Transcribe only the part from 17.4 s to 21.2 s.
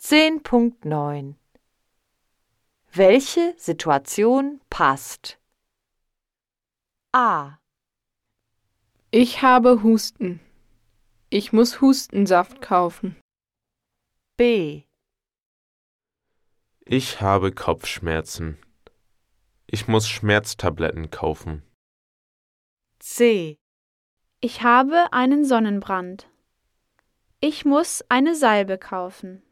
Kopfschmerzen. Ich muss Schmerztabletten